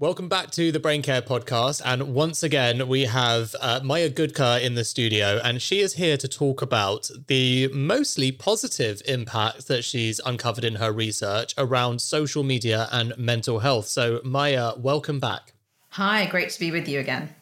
[0.00, 1.82] Welcome back to the Brain Care Podcast.
[1.84, 6.16] And once again, we have uh, Maya Gudka in the studio, and she is here
[6.18, 12.44] to talk about the mostly positive impact that she's uncovered in her research around social
[12.44, 13.88] media and mental health.
[13.88, 15.54] So, Maya, welcome back.
[15.88, 17.34] Hi, great to be with you again.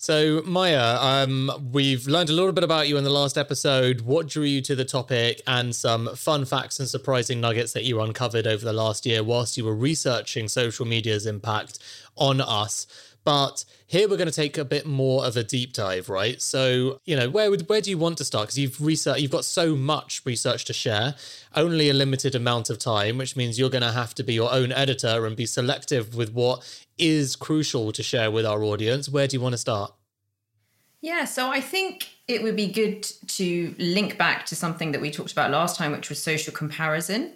[0.00, 4.28] So, Maya, um, we've learned a little bit about you in the last episode, what
[4.28, 8.46] drew you to the topic, and some fun facts and surprising nuggets that you uncovered
[8.46, 11.80] over the last year whilst you were researching social media's impact
[12.14, 12.86] on us.
[13.28, 16.40] But here we're going to take a bit more of a deep dive, right?
[16.40, 18.46] So, you know, where would where do you want to start?
[18.46, 21.14] Because you've research, you've got so much research to share,
[21.54, 24.50] only a limited amount of time, which means you're going to have to be your
[24.50, 26.64] own editor and be selective with what
[26.96, 29.10] is crucial to share with our audience.
[29.10, 29.92] Where do you want to start?
[31.02, 35.10] Yeah, so I think it would be good to link back to something that we
[35.10, 37.34] talked about last time, which was social comparison.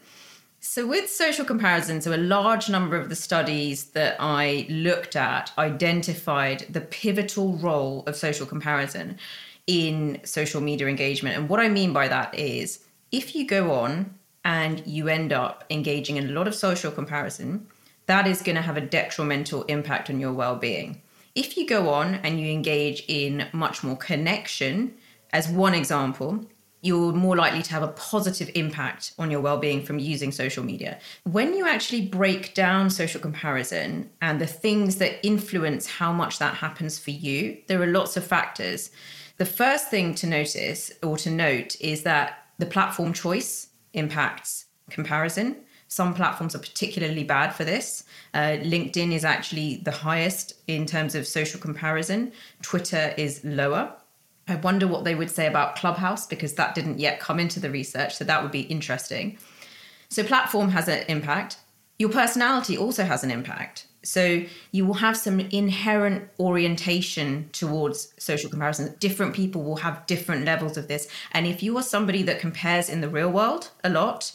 [0.65, 5.51] So, with social comparison, so a large number of the studies that I looked at
[5.59, 9.19] identified the pivotal role of social comparison
[9.67, 11.37] in social media engagement.
[11.37, 15.65] And what I mean by that is if you go on and you end up
[15.69, 17.67] engaging in a lot of social comparison,
[18.07, 21.03] that is going to have a detrimental impact on your well being.
[21.35, 24.95] If you go on and you engage in much more connection,
[25.33, 26.47] as one example,
[26.83, 30.99] you're more likely to have a positive impact on your well-being from using social media.
[31.23, 36.57] When you actually break down social comparison and the things that influence how much that
[36.57, 38.91] happens for you, there are lots of factors.
[39.39, 45.57] The first thing to notice or to note is that the platform choice impacts comparison.
[45.87, 48.05] Some platforms are particularly bad for this.
[48.35, 52.33] Uh, LinkedIn is actually the highest in terms of social comparison,
[52.63, 53.95] Twitter is lower.
[54.53, 57.71] I wonder what they would say about Clubhouse because that didn't yet come into the
[57.71, 58.15] research.
[58.15, 59.39] So that would be interesting.
[60.11, 61.57] So, platform has an impact.
[61.99, 63.87] Your personality also has an impact.
[64.03, 68.95] So, you will have some inherent orientation towards social comparison.
[69.01, 71.09] Different people will have different levels of this.
[71.33, 74.33] And if you are somebody that compares in the real world a lot,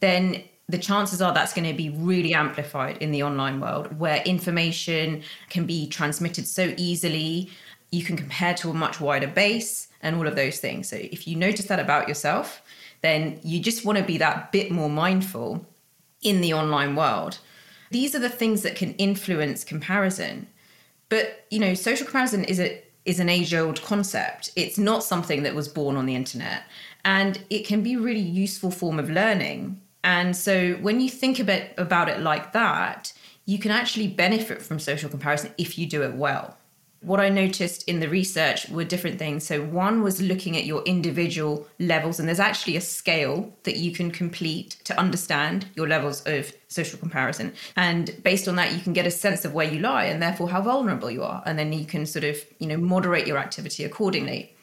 [0.00, 4.22] then the chances are that's going to be really amplified in the online world where
[4.22, 7.50] information can be transmitted so easily.
[7.90, 10.88] You can compare to a much wider base and all of those things.
[10.88, 12.62] So if you notice that about yourself,
[13.00, 15.66] then you just want to be that bit more mindful
[16.22, 17.38] in the online world.
[17.90, 20.48] These are the things that can influence comparison.
[21.08, 24.50] But, you know, social comparison is a is an age-old concept.
[24.54, 26.64] It's not something that was born on the internet.
[27.06, 31.38] And it can be a really useful form of learning and so when you think
[31.38, 33.12] about, about it like that,
[33.44, 36.56] you can actually benefit from social comparison if you do it well.
[37.00, 39.46] What I noticed in the research were different things.
[39.46, 43.92] So, one was looking at your individual levels, and there's actually a scale that you
[43.92, 47.52] can complete to understand your levels of social comparison.
[47.76, 50.48] And based on that, you can get a sense of where you lie and therefore
[50.50, 51.42] how vulnerable you are.
[51.46, 54.54] And then you can sort of, you know, moderate your activity accordingly.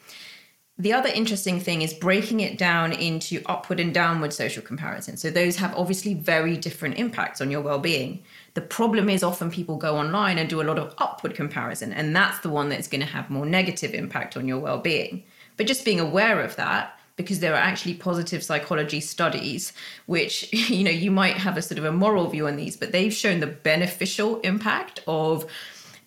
[0.78, 5.16] The other interesting thing is breaking it down into upward and downward social comparison.
[5.16, 8.22] So those have obviously very different impacts on your well-being.
[8.52, 12.14] The problem is often people go online and do a lot of upward comparison, and
[12.14, 15.24] that's the one that's going to have more negative impact on your well-being.
[15.56, 19.72] But just being aware of that because there are actually positive psychology studies
[20.04, 22.92] which you know you might have a sort of a moral view on these but
[22.92, 25.50] they've shown the beneficial impact of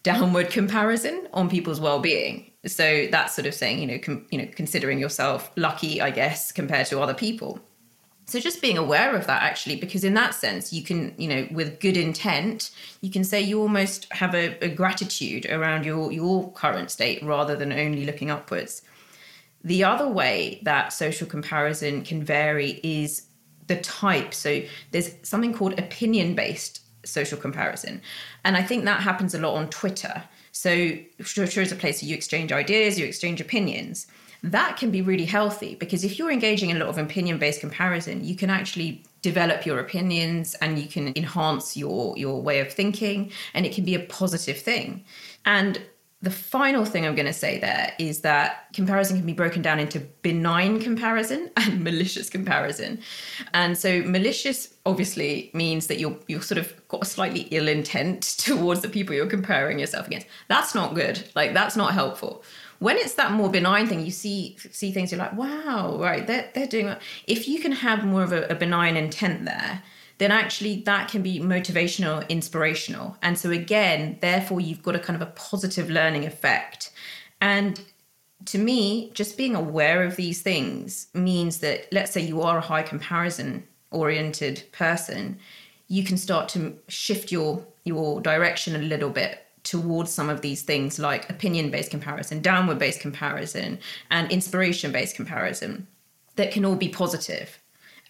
[0.03, 4.47] downward comparison on people's well-being so that's sort of saying, you know, com- you know,
[4.56, 7.59] considering yourself lucky, I guess, compared to other people.
[8.25, 11.48] So just being aware of that actually, because in that sense, you can, you know,
[11.52, 12.69] with good intent,
[13.01, 17.56] you can say you almost have a, a gratitude around your your current state rather
[17.56, 18.83] than only looking upwards.
[19.63, 23.25] The other way that social comparison can vary is
[23.68, 24.33] the type.
[24.33, 24.62] So
[24.92, 28.01] there's something called opinion based social comparison.
[28.44, 30.24] And I think that happens a lot on Twitter.
[30.59, 30.91] So
[31.23, 34.07] Twitter is a place where you exchange ideas, you exchange opinions.
[34.44, 37.61] That can be really healthy because if you're engaging in a lot of opinion based
[37.61, 42.73] comparison, you can actually develop your opinions and you can enhance your your way of
[42.73, 45.06] thinking and it can be a positive thing.
[45.45, 45.81] And
[46.21, 49.80] the final thing I'm going to say there is that comparison can be broken down
[49.80, 53.00] into benign comparison and malicious comparison.
[53.54, 58.24] And so malicious obviously means that you're you're sort of got a slightly ill intent
[58.38, 60.27] towards the people you're comparing yourself against.
[60.50, 61.24] That's not good.
[61.36, 62.44] Like that's not helpful.
[62.80, 66.50] When it's that more benign thing, you see see things you're like, wow, right, they're
[66.54, 66.94] they're doing.
[67.27, 69.83] If you can have more of a, a benign intent there,
[70.19, 73.18] then actually that can be motivational, inspirational.
[73.21, 76.92] And so, again, therefore, you've got a kind of a positive learning effect.
[77.42, 77.81] And
[78.45, 82.62] to me, just being aware of these things means that, let's say you are a
[82.62, 85.39] high comparison oriented person,
[85.88, 90.62] you can start to shift your your direction a little bit towards some of these
[90.62, 93.80] things like opinion based comparison, downward based comparison,
[94.12, 95.88] and inspiration based comparison
[96.36, 97.60] that can all be positive.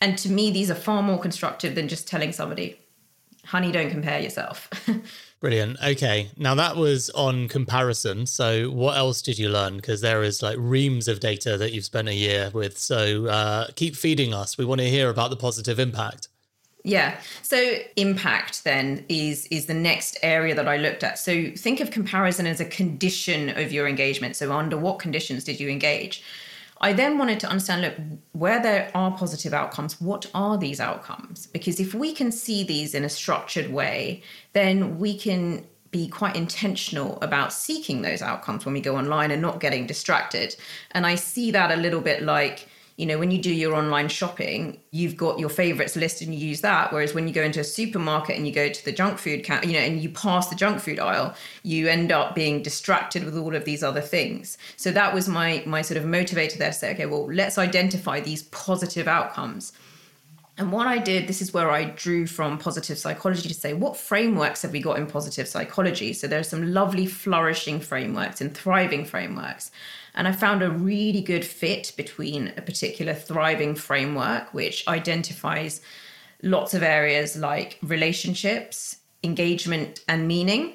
[0.01, 2.79] And to me, these are far more constructive than just telling somebody,
[3.45, 4.69] honey, don't compare yourself.
[5.39, 5.77] Brilliant.
[5.81, 6.29] Okay.
[6.37, 8.25] Now that was on comparison.
[8.25, 9.77] So what else did you learn?
[9.77, 12.77] Because there is like reams of data that you've spent a year with.
[12.77, 14.57] So uh, keep feeding us.
[14.57, 16.27] We want to hear about the positive impact.
[16.83, 17.19] Yeah.
[17.41, 21.19] So impact then is is the next area that I looked at.
[21.19, 24.35] So think of comparison as a condition of your engagement.
[24.35, 26.23] So under what conditions did you engage?
[26.81, 27.93] I then wanted to understand look,
[28.31, 31.47] where there are positive outcomes, what are these outcomes?
[31.47, 34.23] Because if we can see these in a structured way,
[34.53, 39.41] then we can be quite intentional about seeking those outcomes when we go online and
[39.41, 40.55] not getting distracted.
[40.91, 42.68] And I see that a little bit like
[42.99, 46.47] you know, when you do your online shopping, you've got your favorites list and you
[46.49, 46.91] use that.
[46.91, 49.63] Whereas when you go into a supermarket and you go to the junk food count,
[49.63, 53.37] you know, and you pass the junk food aisle, you end up being distracted with
[53.37, 54.57] all of these other things.
[54.75, 58.19] So that was my my sort of motivator there to say, okay, well, let's identify
[58.19, 59.71] these positive outcomes.
[60.59, 63.95] And what I did, this is where I drew from positive psychology to say, what
[63.95, 66.11] frameworks have we got in positive psychology?
[66.11, 69.71] So there are some lovely flourishing frameworks and thriving frameworks.
[70.15, 75.79] And I found a really good fit between a particular thriving framework, which identifies
[76.43, 80.73] lots of areas like relationships, engagement and meaning,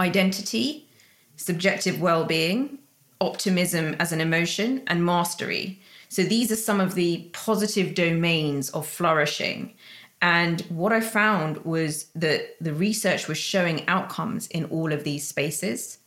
[0.00, 0.88] identity,
[1.36, 2.78] subjective well being,
[3.20, 5.80] optimism as an emotion, and mastery.
[6.08, 9.74] So these are some of the positive domains of flourishing.
[10.22, 15.26] And what I found was that the research was showing outcomes in all of these
[15.26, 15.98] spaces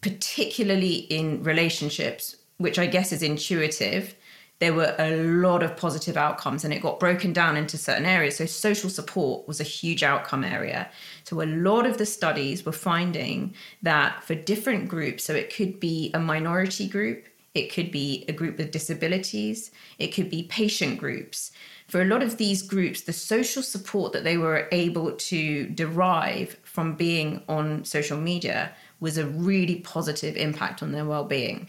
[0.00, 4.14] particularly in relationships, which I guess is intuitive,
[4.58, 8.36] there were a lot of positive outcomes and it got broken down into certain areas.
[8.36, 10.88] So, social support was a huge outcome area.
[11.24, 15.78] So, a lot of the studies were finding that for different groups, so it could
[15.78, 17.26] be a minority group,
[17.56, 21.52] it could be a group with disabilities, it could be patient groups.
[21.88, 26.56] For a lot of these groups, the social support that they were able to derive
[26.64, 31.68] from being on social media was a really positive impact on their well-being.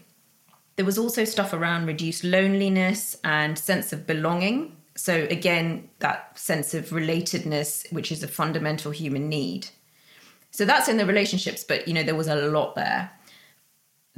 [0.76, 4.76] There was also stuff around reduced loneliness and sense of belonging.
[4.94, 9.68] So again, that sense of relatedness, which is a fundamental human need.
[10.50, 13.10] So that's in the relationships, but you know there was a lot there.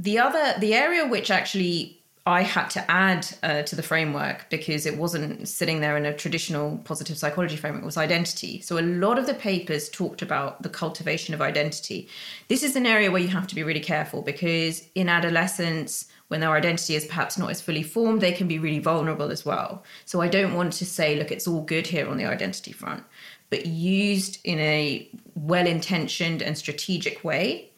[0.00, 4.86] The other, the area which actually I had to add uh, to the framework because
[4.86, 8.62] it wasn't sitting there in a traditional positive psychology framework was identity.
[8.62, 12.08] So a lot of the papers talked about the cultivation of identity.
[12.48, 16.40] This is an area where you have to be really careful because in adolescence, when
[16.40, 19.84] their identity is perhaps not as fully formed, they can be really vulnerable as well.
[20.06, 23.02] So I don't want to say, look, it's all good here on the identity front,
[23.50, 27.69] but used in a well intentioned and strategic way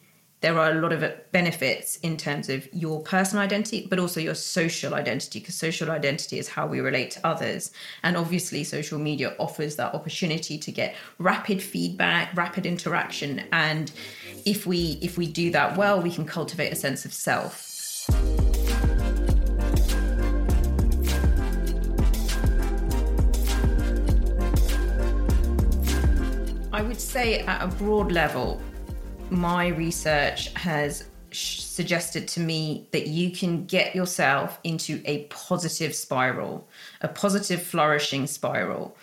[0.43, 4.35] there are a lot of benefits in terms of your personal identity, but also your
[4.35, 7.71] social identity, because social identity is how we relate to others.
[8.03, 13.43] And obviously, social media offers that opportunity to get rapid feedback, rapid interaction.
[13.53, 13.89] And
[14.45, 17.69] if we if we do that well, we can cultivate a sense of self.
[26.73, 28.61] I would say at a broad level,
[29.33, 36.67] my research has suggested to me that you can get yourself into a positive spiral,
[37.01, 38.95] a positive flourishing spiral.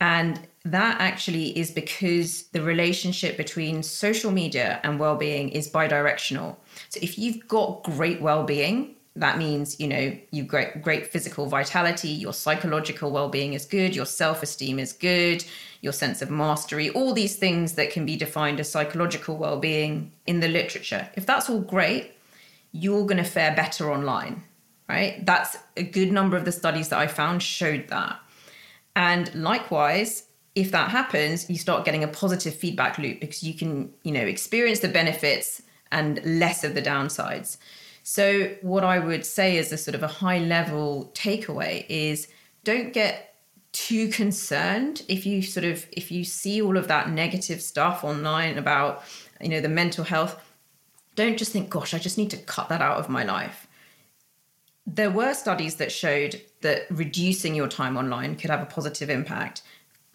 [0.00, 6.56] And that actually is because the relationship between social media and well-being is bidirectional.
[6.90, 12.08] So if you've got great well-being, that means you know you've great great physical vitality
[12.08, 15.44] your psychological well-being is good your self-esteem is good
[15.80, 20.40] your sense of mastery all these things that can be defined as psychological well-being in
[20.40, 21.08] the literature.
[21.14, 22.12] If that's all great
[22.72, 24.44] you're going to fare better online
[24.88, 25.24] right?
[25.24, 28.18] That's a good number of the studies that i found showed that.
[28.94, 30.24] And likewise
[30.54, 34.20] if that happens you start getting a positive feedback loop because you can you know
[34.20, 37.56] experience the benefits and less of the downsides.
[38.02, 42.28] So, what I would say as a sort of a high level takeaway is
[42.64, 43.30] don't get
[43.72, 48.58] too concerned if you sort of if you see all of that negative stuff online
[48.58, 49.04] about
[49.40, 50.42] you know the mental health.
[51.16, 53.66] Don't just think gosh i just need to cut that out of my life.
[54.86, 59.62] There were studies that showed that reducing your time online could have a positive impact.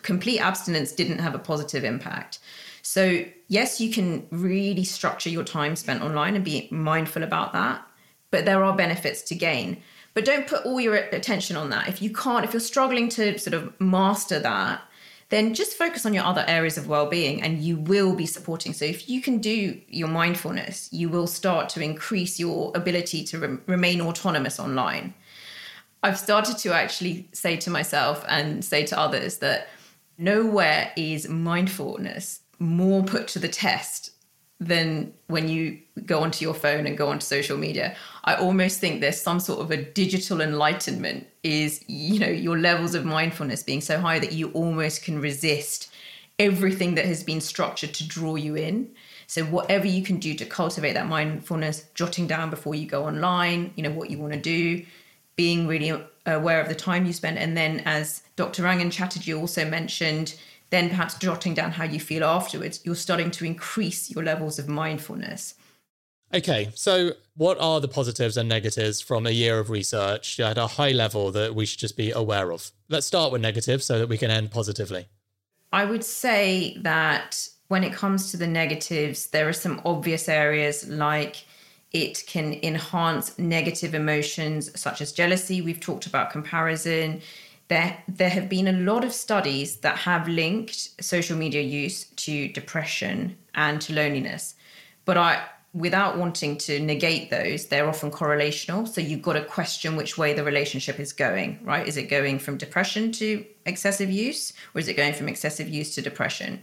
[0.02, 2.40] Complete abstinence didn't have a positive impact
[2.88, 7.84] so, yes, you can really structure your time spent online and be mindful about that,
[8.30, 9.82] but there are benefits to gain.
[10.14, 11.90] But don't put all your attention on that.
[11.90, 14.84] If you can't, if you're struggling to sort of master that,
[15.30, 18.86] then just focus on your other areas of well-being and you will be supporting so
[18.86, 23.58] if you can do your mindfulness you will start to increase your ability to re-
[23.66, 25.16] remain autonomous online
[26.04, 29.68] i've started to actually say to myself and say to others that
[30.20, 34.12] nowhere is mindfulness more put to the test
[34.60, 37.96] than when you go onto your phone and go onto social media.
[38.24, 42.96] I almost think there's some sort of a digital enlightenment is, you know, your levels
[42.96, 45.92] of mindfulness being so high that you almost can resist
[46.40, 48.90] everything that has been structured to draw you in.
[49.28, 53.72] So whatever you can do to cultivate that mindfulness, jotting down before you go online,
[53.76, 54.86] you know, what you want to do,
[55.36, 55.92] being really
[56.26, 57.38] aware of the time you spend.
[57.38, 58.64] And then as Dr.
[58.64, 60.36] Rangan Chatterjee also mentioned,
[60.76, 64.68] then perhaps jotting down how you feel afterwards, you're starting to increase your levels of
[64.68, 65.56] mindfulness.
[66.34, 70.68] Okay, so what are the positives and negatives from a year of research at a
[70.68, 72.72] high level that we should just be aware of?
[72.90, 75.08] Let's start with negatives so that we can end positively.
[75.72, 80.88] I would say that when it comes to the negatives, there are some obvious areas
[80.90, 81.46] like
[81.92, 85.62] it can enhance negative emotions such as jealousy.
[85.62, 87.22] We've talked about comparison
[87.68, 92.48] there there have been a lot of studies that have linked social media use to
[92.50, 94.56] depression and to loneliness.
[95.06, 95.44] But i
[95.74, 98.88] without wanting to negate those they're often correlational.
[98.88, 101.86] So you've got to question which way the relationship is going right?
[101.86, 105.94] Is it going from depression to excessive use or is it going from excessive use
[105.96, 106.62] to depression?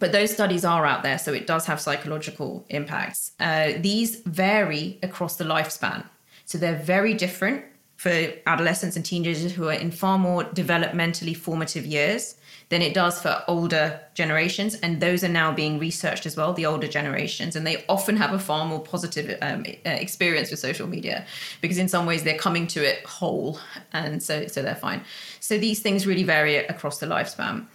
[0.00, 3.32] But those studies are out there so it does have psychological impacts.
[3.38, 6.04] Uh, these vary across the lifespan.
[6.44, 7.64] So they're very different
[7.98, 12.36] for adolescents and teenagers who are in far more developmentally formative years
[12.68, 14.76] than it does for older generations.
[14.76, 17.56] And those are now being researched as well, the older generations.
[17.56, 21.26] And they often have a far more positive um, uh, experience with social media
[21.60, 23.58] because, in some ways, they're coming to it whole.
[23.92, 25.02] And so, so they're fine.
[25.40, 27.66] So these things really vary across the lifespan.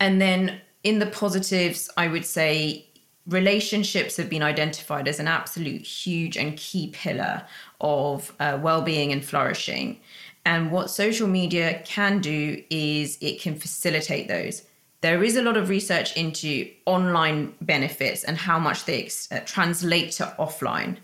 [0.00, 2.86] And then in the positives, I would say
[3.26, 7.42] relationships have been identified as an absolute huge and key pillar
[7.80, 9.98] of uh, well-being and flourishing.
[10.44, 14.62] And what social media can do is it can facilitate those.
[15.00, 20.12] There is a lot of research into online benefits and how much they uh, translate
[20.12, 20.98] to offline.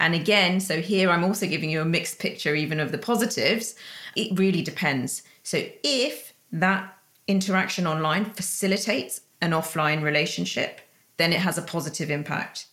[0.00, 3.74] And again so here i'm also giving you a mixed picture even of the positives.
[4.16, 5.22] It really depends.
[5.42, 10.80] So if that interaction online facilitates an offline relationship
[11.18, 12.66] then it has a positive impact.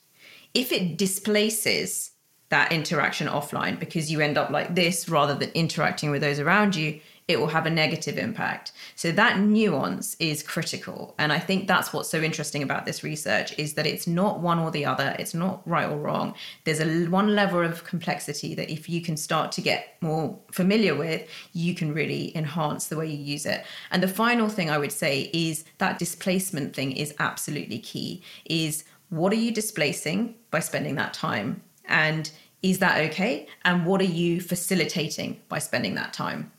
[0.54, 2.12] If it displaces
[2.50, 6.76] that interaction offline because you end up like this rather than interacting with those around
[6.76, 8.72] you, it will have a negative impact.
[8.96, 11.16] So that nuance is critical.
[11.18, 14.60] And I think that's what's so interesting about this research is that it's not one
[14.60, 16.36] or the other, it's not right or wrong.
[16.66, 20.94] There's a one level of complexity that if you can start to get more familiar
[20.94, 23.66] with, you can really enhance the way you use it.
[23.90, 28.84] And the final thing I would say is that displacement thing is absolutely key is
[29.10, 31.64] what are you displacing by spending that time?
[31.86, 32.30] And
[32.62, 33.48] is that okay?
[33.64, 36.52] And what are you facilitating by spending that time?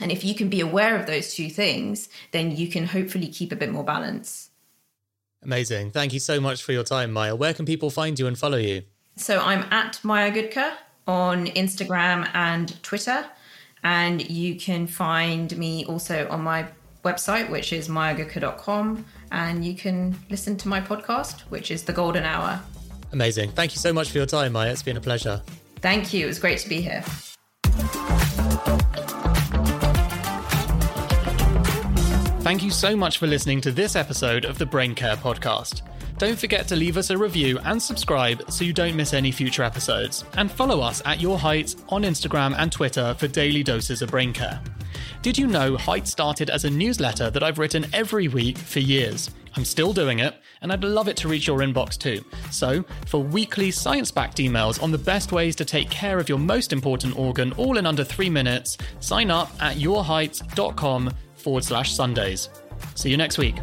[0.00, 3.52] And if you can be aware of those two things, then you can hopefully keep
[3.52, 4.50] a bit more balance.
[5.42, 5.90] Amazing.
[5.90, 7.34] Thank you so much for your time, Maya.
[7.34, 8.82] Where can people find you and follow you?
[9.16, 10.74] So I'm at Maya Gudka
[11.06, 13.24] on Instagram and Twitter.
[13.84, 16.66] And you can find me also on my
[17.04, 19.04] website, which is mayagudka.com.
[19.30, 22.60] And you can listen to my podcast, which is The Golden Hour.
[23.12, 23.50] Amazing.
[23.52, 24.72] Thank you so much for your time, Maya.
[24.72, 25.42] It's been a pleasure.
[25.76, 26.24] Thank you.
[26.24, 27.04] It was great to be here.
[32.48, 35.82] Thank you so much for listening to this episode of the Brain Care Podcast.
[36.16, 39.62] Don't forget to leave us a review and subscribe so you don't miss any future
[39.62, 40.24] episodes.
[40.32, 44.32] And follow us at Your Height on Instagram and Twitter for daily doses of brain
[44.32, 44.62] care.
[45.20, 49.28] Did you know Height started as a newsletter that I've written every week for years?
[49.54, 52.24] I'm still doing it, and I'd love it to reach your inbox too.
[52.50, 56.38] So, for weekly science backed emails on the best ways to take care of your
[56.38, 62.48] most important organ all in under three minutes, sign up at yourheight.com forward slash Sundays.
[62.94, 63.56] See you next week.